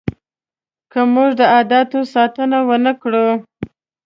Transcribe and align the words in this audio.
که 0.91 0.99
موږ 1.13 1.29
د 1.39 1.41
عدالت 1.59 1.91
ساتنه 2.13 2.57
ونه 2.67 2.93
کړو. 3.01 3.27